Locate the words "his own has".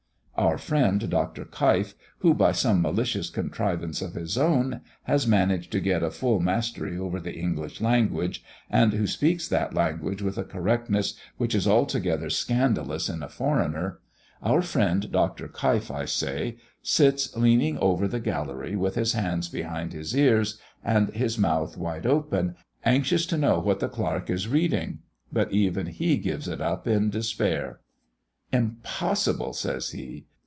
4.15-5.27